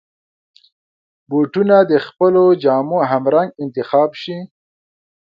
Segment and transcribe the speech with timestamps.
[1.29, 4.37] بوټونه د خپلو جامو همرنګ انتخاب شي.